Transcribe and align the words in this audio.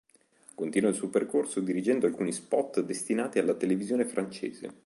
Continua 0.55 0.89
il 0.89 0.95
suo 0.95 1.09
percorso 1.09 1.59
dirigendo 1.59 2.07
alcuni 2.07 2.31
spot 2.31 2.81
destinati 2.81 3.37
alla 3.37 3.53
televisione 3.53 4.03
francese. 4.03 4.73